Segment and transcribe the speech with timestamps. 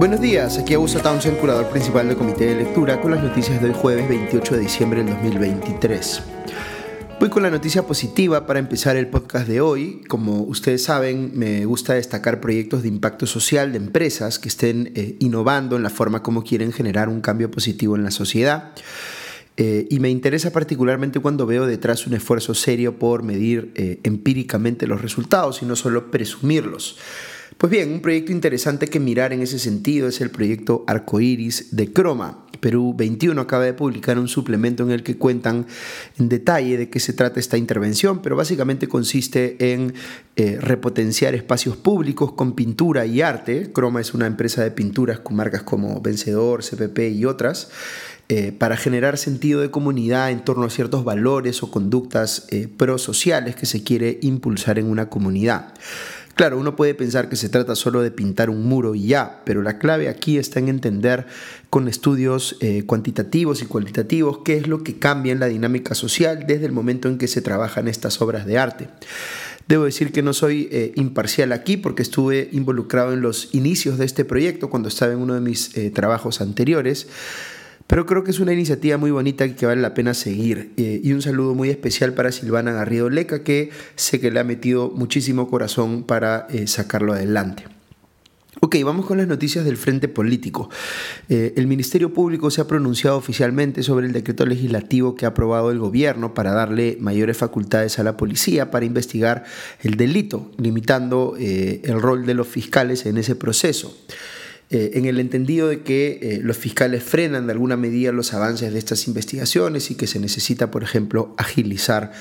[0.00, 3.74] Buenos días, aquí Augusto Townsend, curador principal del Comité de Lectura, con las noticias del
[3.74, 6.22] jueves 28 de diciembre del 2023.
[7.20, 10.00] Voy con la noticia positiva para empezar el podcast de hoy.
[10.08, 15.16] Como ustedes saben, me gusta destacar proyectos de impacto social de empresas que estén eh,
[15.18, 18.72] innovando en la forma como quieren generar un cambio positivo en la sociedad.
[19.58, 24.86] Eh, y me interesa particularmente cuando veo detrás un esfuerzo serio por medir eh, empíricamente
[24.86, 26.96] los resultados y no solo presumirlos.
[27.60, 31.92] Pues bien, un proyecto interesante que mirar en ese sentido es el proyecto Arcoiris de
[31.92, 32.46] Croma.
[32.58, 35.66] Perú 21 acaba de publicar un suplemento en el que cuentan
[36.18, 39.92] en detalle de qué se trata esta intervención, pero básicamente consiste en
[40.36, 43.70] eh, repotenciar espacios públicos con pintura y arte.
[43.74, 47.68] Croma es una empresa de pinturas con marcas como Vencedor, CPP y otras.
[48.30, 53.56] Eh, para generar sentido de comunidad en torno a ciertos valores o conductas eh, prosociales
[53.56, 55.74] que se quiere impulsar en una comunidad.
[56.40, 59.60] Claro, uno puede pensar que se trata solo de pintar un muro y ya, pero
[59.60, 61.26] la clave aquí está en entender
[61.68, 66.46] con estudios eh, cuantitativos y cualitativos qué es lo que cambia en la dinámica social
[66.46, 68.88] desde el momento en que se trabajan estas obras de arte.
[69.68, 74.06] Debo decir que no soy eh, imparcial aquí porque estuve involucrado en los inicios de
[74.06, 77.06] este proyecto cuando estaba en uno de mis eh, trabajos anteriores.
[77.90, 80.70] Pero creo que es una iniciativa muy bonita y que vale la pena seguir.
[80.76, 84.44] Eh, y un saludo muy especial para Silvana Garrido Leca, que sé que le ha
[84.44, 87.64] metido muchísimo corazón para eh, sacarlo adelante.
[88.60, 90.70] Ok, vamos con las noticias del Frente Político.
[91.28, 95.72] Eh, el Ministerio Público se ha pronunciado oficialmente sobre el decreto legislativo que ha aprobado
[95.72, 99.42] el gobierno para darle mayores facultades a la policía para investigar
[99.82, 103.96] el delito, limitando el rol de los fiscales en ese proceso.
[104.72, 108.72] Eh, en el entendido de que eh, los fiscales frenan de alguna medida los avances
[108.72, 112.12] de estas investigaciones y que se necesita, por ejemplo, agilizar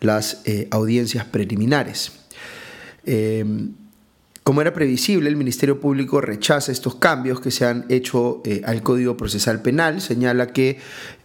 [0.00, 2.12] las eh, audiencias preliminares.
[4.48, 8.82] Como era previsible, el Ministerio Público rechaza estos cambios que se han hecho eh, al
[8.82, 10.00] Código Procesal Penal.
[10.00, 10.78] Señala que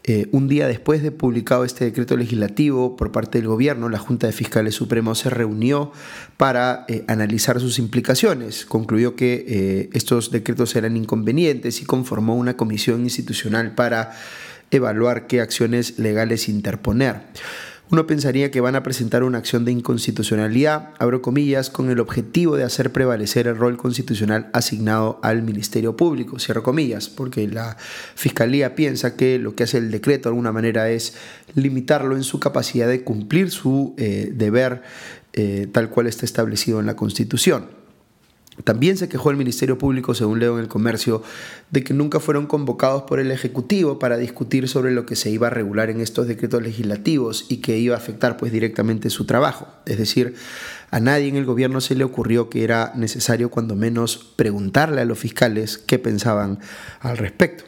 [0.03, 4.27] eh, un día después de publicado este decreto legislativo por parte del gobierno, la Junta
[4.27, 5.93] de Fiscales Supremos se reunió
[6.35, 8.65] para eh, analizar sus implicaciones.
[8.65, 14.11] Concluyó que estos decretos eran inconvenientes y conformó una comisión institucional para
[14.69, 17.21] evaluar qué acciones legales interponer.
[17.93, 22.55] Uno pensaría que van a presentar una acción de inconstitucionalidad, abro comillas, con el objetivo
[22.57, 27.77] de hacer prevalecer el rol constitucional asignado al Ministerio Público, cierro comillas, porque la
[28.15, 31.13] Fiscalía piensa que lo que hace el decreto de alguna manera es
[31.53, 34.81] limitarlo en su capacidad de cumplir su eh, deber
[35.33, 37.82] eh, tal cual está establecido en la Constitución.
[38.63, 41.23] También se quejó el Ministerio Público, según leo en el comercio,
[41.71, 45.47] de que nunca fueron convocados por el Ejecutivo para discutir sobre lo que se iba
[45.47, 49.67] a regular en estos decretos legislativos y que iba a afectar pues directamente su trabajo.
[49.85, 50.35] Es decir,
[50.91, 55.05] a nadie en el gobierno se le ocurrió que era necesario cuando menos preguntarle a
[55.05, 56.59] los fiscales qué pensaban
[56.99, 57.63] al respecto.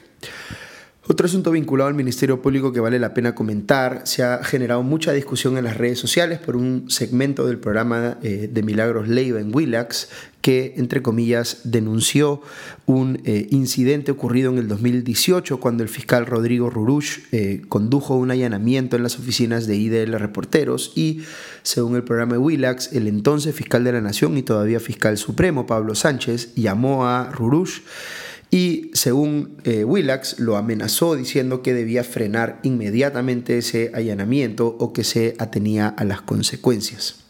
[1.07, 5.11] Otro asunto vinculado al Ministerio Público que vale la pena comentar, se ha generado mucha
[5.11, 9.53] discusión en las redes sociales por un segmento del programa eh, de Milagros Leiva en
[9.53, 10.09] Willax
[10.41, 12.41] que, entre comillas, denunció
[12.87, 18.31] un eh, incidente ocurrido en el 2018 cuando el fiscal Rodrigo Rurush eh, condujo un
[18.31, 21.21] allanamiento en las oficinas de IDL Reporteros y,
[21.61, 25.93] según el programa Willax, el entonces fiscal de la Nación y todavía fiscal supremo, Pablo
[25.93, 27.81] Sánchez, llamó a Rurush
[28.51, 35.03] y según eh, Willax lo amenazó diciendo que debía frenar inmediatamente ese allanamiento o que
[35.03, 37.25] se atenía a las consecuencias.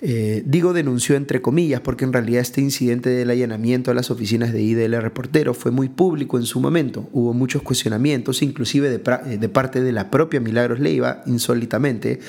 [0.00, 4.52] Eh, digo denunció entre comillas porque en realidad este incidente del allanamiento a las oficinas
[4.52, 7.08] de IDL Reportero fue muy público en su momento.
[7.12, 12.20] Hubo muchos cuestionamientos, inclusive de, de parte de la propia Milagros Leiva, insólitamente,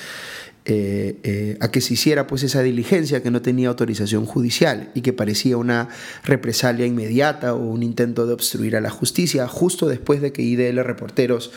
[0.71, 5.01] eh, eh, a que se hiciera pues esa diligencia que no tenía autorización judicial y
[5.01, 5.89] que parecía una
[6.23, 10.83] represalia inmediata o un intento de obstruir a la justicia justo después de que IDL
[10.83, 11.49] Reporteros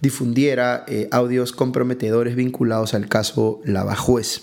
[0.00, 4.40] difundiera eh, audios comprometedores vinculados al caso Lavajuez.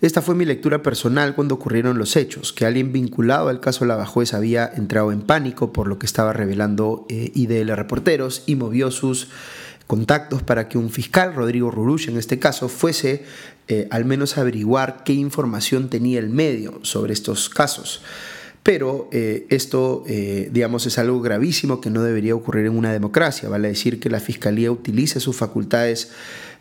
[0.00, 4.32] Esta fue mi lectura personal cuando ocurrieron los hechos, que alguien vinculado al caso Lavajuez
[4.32, 9.28] había entrado en pánico por lo que estaba revelando IDL Reporteros y movió sus
[9.86, 13.24] contactos para que un fiscal, Rodrigo Rurush en este caso, fuese
[13.68, 18.02] eh, al menos averiguar qué información tenía el medio sobre estos casos.
[18.62, 23.48] Pero eh, esto, eh, digamos, es algo gravísimo que no debería ocurrir en una democracia.
[23.48, 26.12] Vale decir que la Fiscalía utilice sus facultades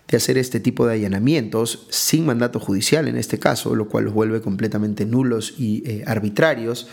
[0.07, 4.13] de hacer este tipo de allanamientos sin mandato judicial en este caso, lo cual los
[4.13, 6.87] vuelve completamente nulos y arbitrarios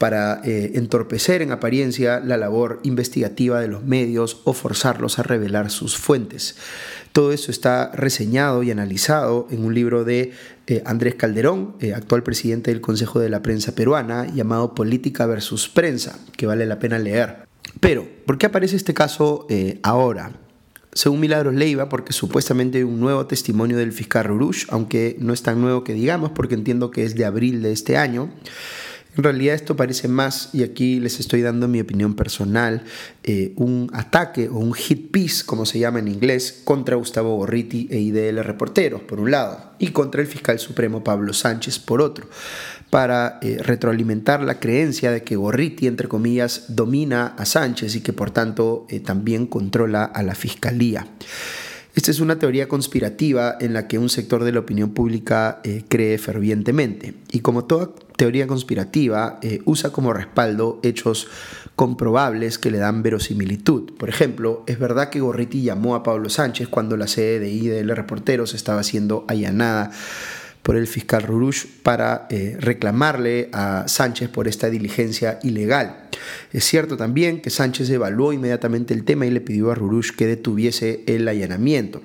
[0.00, 5.70] para eh, entorpecer en apariencia la labor investigativa de los medios o forzarlos a revelar
[5.70, 6.56] sus fuentes.
[7.12, 10.32] Todo eso está reseñado y analizado en un libro de
[10.66, 15.68] eh, Andrés Calderón, eh, actual presidente del Consejo de la Prensa Peruana, llamado Política versus
[15.68, 17.46] Prensa, que vale la pena leer.
[17.80, 19.46] Pero, ¿por qué aparece este caso
[19.82, 20.32] ahora?
[20.94, 25.42] Según Milagros Leiva, porque supuestamente hay un nuevo testimonio del fiscal Rurush, aunque no es
[25.42, 28.30] tan nuevo que digamos, porque entiendo que es de abril de este año.
[29.16, 32.84] En realidad esto parece más, y aquí les estoy dando mi opinión personal,
[33.24, 37.88] eh, un ataque o un hit piece, como se llama en inglés, contra Gustavo Gorriti
[37.90, 42.28] e IDL Reporteros, por un lado, y contra el fiscal supremo Pablo Sánchez, por otro,
[42.88, 48.12] para eh, retroalimentar la creencia de que Gorriti, entre comillas, domina a Sánchez y que
[48.12, 51.06] por tanto eh, también controla a la fiscalía.
[51.94, 56.18] Esta es una teoría conspirativa en la que un sector de la opinión pública cree
[56.18, 57.14] fervientemente.
[57.32, 57.90] Y como toda
[58.20, 61.26] teoría conspirativa eh, usa como respaldo hechos
[61.74, 63.94] comprobables que le dan verosimilitud.
[63.94, 67.96] Por ejemplo, es verdad que Gorriti llamó a Pablo Sánchez cuando la sede de IDL
[67.96, 69.90] Reporteros estaba siendo allanada
[70.70, 76.08] por el fiscal Rurush para eh, reclamarle a Sánchez por esta diligencia ilegal.
[76.52, 80.28] Es cierto también que Sánchez evaluó inmediatamente el tema y le pidió a Rurush que
[80.28, 82.02] detuviese el allanamiento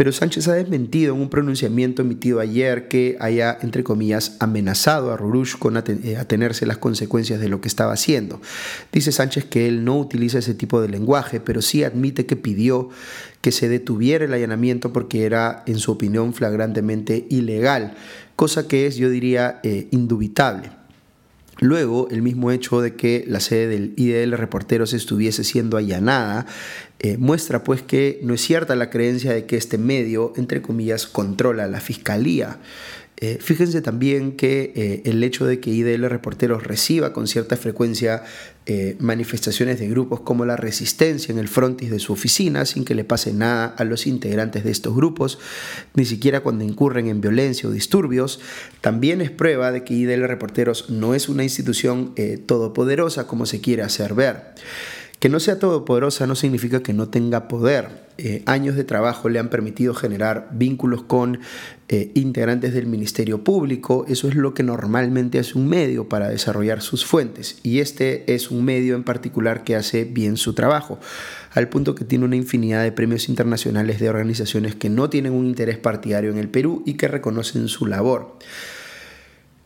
[0.00, 5.16] pero Sánchez ha desmentido en un pronunciamiento emitido ayer que haya, entre comillas, amenazado a
[5.18, 8.40] Rurush con eh, atenerse las consecuencias de lo que estaba haciendo.
[8.92, 12.88] Dice Sánchez que él no utiliza ese tipo de lenguaje, pero sí admite que pidió
[13.40, 17.94] que se detuviera el allanamiento porque era, en su opinión, flagrantemente ilegal,
[18.36, 20.70] cosa que es, yo diría, eh, indubitable.
[21.60, 26.46] Luego, el mismo hecho de que la sede del IDL Reporteros estuviese siendo allanada
[26.98, 31.06] eh, muestra pues que no es cierta la creencia de que este medio, entre comillas,
[31.06, 32.58] controla la fiscalía.
[33.22, 38.22] Eh, fíjense también que eh, el hecho de que IDL Reporteros reciba con cierta frecuencia
[39.00, 43.02] manifestaciones de grupos como la Resistencia en el frontis de su oficina sin que le
[43.02, 45.40] pase nada a los integrantes de estos grupos,
[45.94, 48.38] ni siquiera cuando incurren en violencia o disturbios,
[48.80, 52.14] también es prueba de que IDL Reporteros no es una institución
[52.46, 54.54] todopoderosa como se quiere hacer ver.
[55.20, 58.08] Que no sea todopoderosa no significa que no tenga poder.
[58.16, 61.40] Eh, años de trabajo le han permitido generar vínculos con
[61.88, 64.06] eh, integrantes del Ministerio Público.
[64.08, 67.58] Eso es lo que normalmente hace un medio para desarrollar sus fuentes.
[67.62, 70.98] Y este es un medio en particular que hace bien su trabajo,
[71.52, 75.46] al punto que tiene una infinidad de premios internacionales de organizaciones que no tienen un
[75.46, 78.38] interés partidario en el Perú y que reconocen su labor.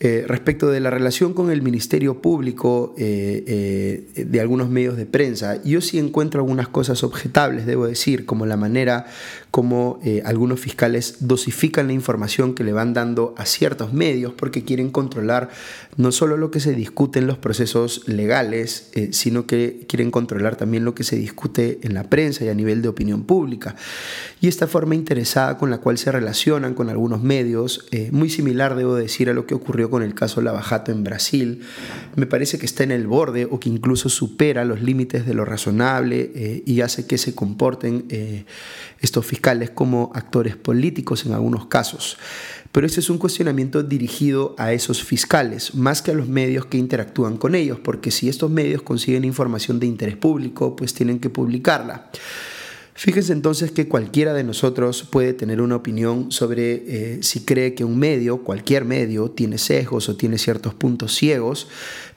[0.07, 5.07] Eh, respecto de la relación con el Ministerio Público eh, eh, de algunos medios de
[5.07, 9.07] prensa, yo sí encuentro algunas cosas objetables, debo decir, como la manera
[9.55, 14.91] como algunos fiscales dosifican la información que le van dando a ciertos medios porque quieren
[14.91, 15.49] controlar
[15.97, 20.85] no solo lo que se discute en los procesos legales, sino que quieren controlar también
[20.85, 23.77] lo que se discute en la prensa y a nivel de opinión pública.
[24.41, 28.97] Y esta forma interesada con la cual se relacionan con algunos medios, muy similar, debo
[28.97, 31.63] decir, a lo que ocurrió con el caso Lavajato en Brasil,
[32.17, 35.45] me parece que está en el borde o que incluso supera los límites de lo
[35.45, 38.45] razonable eh, y hace que se comporten eh,
[39.01, 42.17] estos fiscales como actores políticos en algunos casos.
[42.73, 46.79] Pero ese es un cuestionamiento dirigido a esos fiscales, más que a los medios que
[46.79, 51.31] interactúan con ellos, porque si estos medios consiguen información de interés público, pues tienen que
[51.31, 52.11] publicarla.
[52.97, 57.85] Fíjense entonces que cualquiera de nosotros puede tener una opinión sobre eh, si cree que
[57.85, 61.69] un medio, cualquier medio, tiene sesgos o tiene ciertos puntos ciegos,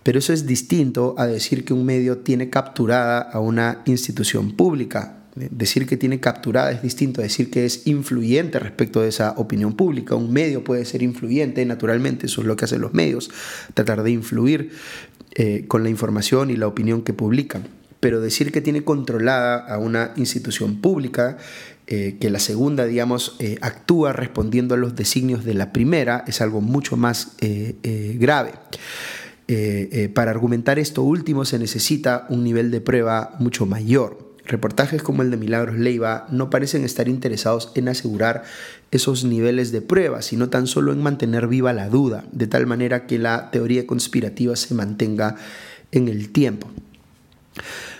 [0.03, 5.16] pero eso es distinto a decir que un medio tiene capturada a una institución pública.
[5.51, 9.74] Decir que tiene capturada es distinto a decir que es influyente respecto de esa opinión
[9.75, 10.15] pública.
[10.15, 13.29] Un medio puede ser influyente, naturalmente, eso es lo que hacen los medios,
[13.74, 14.72] tratar de influir
[15.36, 17.67] eh, con la información y la opinión que publican
[18.00, 21.38] pero decir que tiene controlada a una institución pública,
[21.88, 26.39] eh, que la segunda, digamos, eh, actúa respondiendo a los designios de la primera, es
[26.39, 28.51] algo mucho más grave.
[30.13, 34.26] para argumentar esto último se necesita un nivel de prueba mucho mayor.
[34.47, 38.43] Reportajes como el de Milagros Leiva no parecen estar interesados en asegurar
[38.91, 43.07] esos niveles de prueba, sino tan solo en mantener viva la duda, de tal manera
[43.07, 45.35] que la teoría conspirativa se mantenga
[45.91, 46.69] en el tiempo.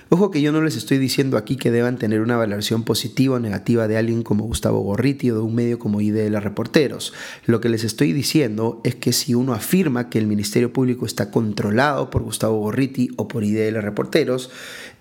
[0.10, 3.40] Ojo que yo no les estoy diciendo aquí que deban tener una valoración positiva o
[3.40, 7.14] negativa de alguien como Gustavo Gorriti o de un medio como IDL Reporteros.
[7.46, 11.30] Lo que les estoy diciendo es que si uno afirma que el Ministerio Público está
[11.30, 14.50] controlado por Gustavo Gorriti o por IDL Reporteros,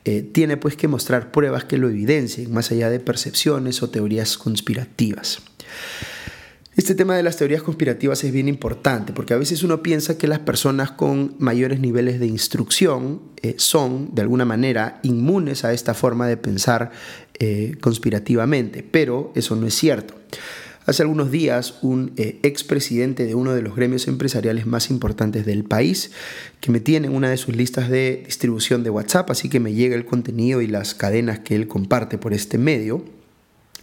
[0.09, 4.39] eh, tiene pues que mostrar pruebas que lo evidencien, más allá de percepciones o teorías
[4.39, 5.41] conspirativas.
[6.77, 10.29] Este tema de las teorías conspirativas es bien importante porque a veces uno piensa que
[10.29, 15.93] las personas con mayores niveles de instrucción eh, son, de alguna manera, inmunes a esta
[15.93, 16.93] forma de pensar
[17.41, 20.15] eh, conspirativamente, pero eso no es cierto.
[20.87, 25.65] Hace algunos días, un eh, expresidente de uno de los gremios empresariales más importantes del
[25.65, 26.13] país,
[26.61, 29.75] que me tiene en una de sus listas de distribución de WhatsApp, así que me
[29.75, 33.05] llega el contenido y las cadenas que él comparte por este medio,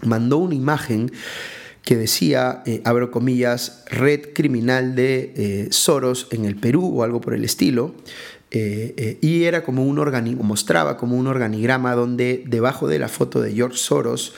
[0.02, 1.12] mandó una imagen
[1.84, 7.20] que decía, eh, abro comillas, red criminal de eh, Soros en el Perú o algo
[7.20, 7.94] por el estilo.
[8.56, 13.42] Eh, y era como un organigrama, mostraba como un organigrama donde debajo de la foto
[13.42, 14.34] de George Soros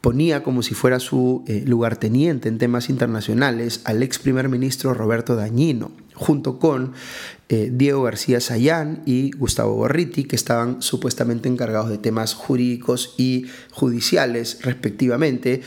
[0.00, 5.90] ponía como si fuera su lugarteniente en temas internacionales al ex primer ministro Roberto Dañino,
[6.14, 6.92] junto con
[7.48, 14.58] Diego García Sayán y Gustavo Gorriti, que estaban supuestamente encargados de temas jurídicos y judiciales
[14.62, 15.62] respectivamente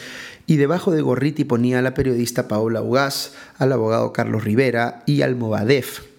[0.45, 5.21] y debajo de Gorriti ponía a la periodista Paola Ugaz, al abogado Carlos Rivera y
[5.21, 6.12] al Movadef.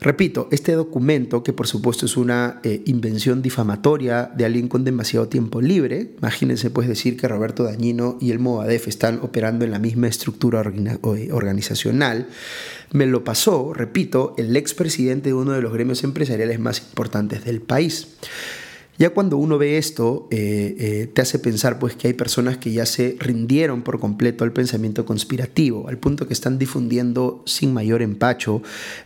[0.00, 5.26] Repito, este documento, que por supuesto es una eh, invención difamatoria de alguien con demasiado
[5.26, 9.80] tiempo libre, imagínense pues decir que Roberto Dañino y el Movadef están operando en la
[9.80, 12.28] misma estructura eh, organizacional,
[12.92, 17.60] me lo pasó, repito, el expresidente de uno de los gremios empresariales más importantes del
[17.60, 18.06] país.
[18.98, 22.72] Ya cuando uno ve esto, eh, eh, te hace pensar pues, que hay personas que
[22.72, 28.02] ya se rindieron por completo al pensamiento conspirativo, al punto que están difundiendo sin mayor
[28.02, 28.60] empacho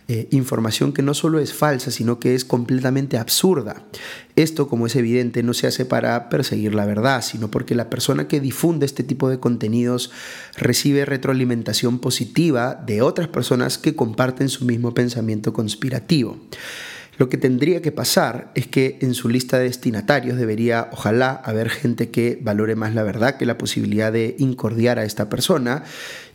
[0.09, 3.85] eh, información que no solo es falsa, sino que es completamente absurda.
[4.35, 8.29] Esto, como es evidente, no se hace para perseguir la verdad, sino porque la persona
[8.29, 10.11] que difunde este tipo de contenidos
[10.57, 16.39] recibe retroalimentación positiva de otras personas que comparten su mismo pensamiento conspirativo.
[17.19, 21.69] Lo que tendría que pasar es que en su lista de destinatarios debería, ojalá, haber
[21.69, 25.85] gente que valore más la verdad que la posibilidad de incordiar a esta persona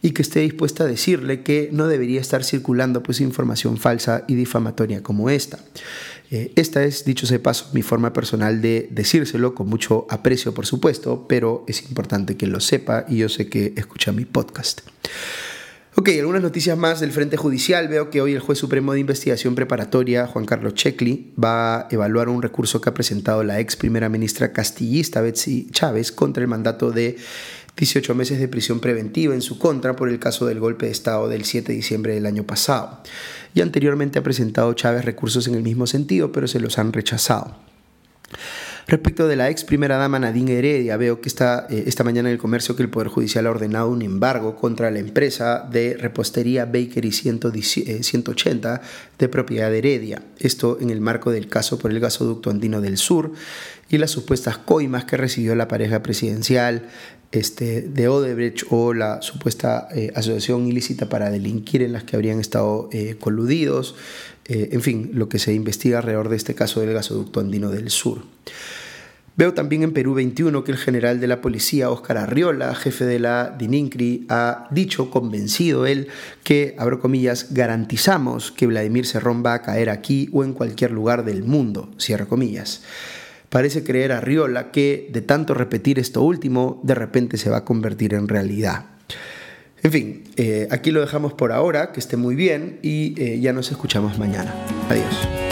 [0.03, 4.35] y que esté dispuesta a decirle que no debería estar circulando pues información falsa y
[4.35, 5.59] difamatoria como esta.
[6.29, 10.67] Eh, esta es, dicho sea paso, mi forma personal de decírselo, con mucho aprecio por
[10.67, 14.81] supuesto, pero es importante que lo sepa y yo sé que escucha mi podcast.
[15.99, 17.87] Ok, algunas noticias más del Frente Judicial.
[17.87, 22.29] Veo que hoy el juez supremo de investigación preparatoria, Juan Carlos Checli, va a evaluar
[22.29, 26.91] un recurso que ha presentado la ex primera ministra castillista Betsy Chávez contra el mandato
[26.91, 27.17] de
[27.75, 31.27] 18 meses de prisión preventiva en su contra por el caso del golpe de Estado
[31.29, 33.01] del 7 de diciembre del año pasado.
[33.55, 37.57] Y anteriormente ha presentado Chávez recursos en el mismo sentido, pero se los han rechazado.
[38.89, 42.33] Respecto de la ex primera dama Nadine Heredia, veo que está eh, esta mañana en
[42.35, 46.63] el comercio que el Poder Judicial ha ordenado un embargo contra la empresa de repostería
[46.63, 48.79] Bakery 180 eh,
[49.19, 50.23] de propiedad de Heredia.
[50.39, 53.33] Esto en el marco del caso por el gasoducto andino del sur
[53.89, 56.87] y las supuestas coimas que recibió la pareja presidencial
[57.33, 62.39] este, de Odebrecht o la supuesta eh, asociación ilícita para delinquir en las que habrían
[62.39, 62.89] estado
[63.19, 63.95] coludidos,
[64.45, 68.36] en fin, lo que se investiga alrededor de este caso del gasoducto andino del sur.
[69.37, 73.19] Veo también en Perú 21 que el general de la policía, Óscar Arriola, jefe de
[73.19, 76.07] la DININCRI, ha dicho, convencido él,
[76.43, 81.23] que, abro comillas, garantizamos que Vladimir Serrón va a caer aquí o en cualquier lugar
[81.23, 82.81] del mundo, cierro comillas.
[83.49, 88.15] Parece creer Arriola que, de tanto repetir esto último, de repente se va a convertir
[88.15, 88.85] en realidad.
[89.83, 93.53] En fin, eh, aquí lo dejamos por ahora, que esté muy bien y eh, ya
[93.53, 94.51] nos escuchamos mañana.
[94.89, 95.46] Adiós.